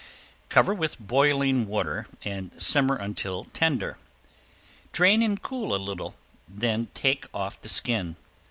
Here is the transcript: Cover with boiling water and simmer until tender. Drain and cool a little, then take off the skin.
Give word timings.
Cover 0.49 0.73
with 0.73 0.97
boiling 0.99 1.67
water 1.67 2.07
and 2.25 2.51
simmer 2.59 2.95
until 2.95 3.45
tender. 3.53 3.99
Drain 4.93 5.21
and 5.21 5.39
cool 5.39 5.75
a 5.75 5.75
little, 5.77 6.15
then 6.47 6.87
take 6.95 7.27
off 7.35 7.61
the 7.61 7.69
skin. 7.69 8.15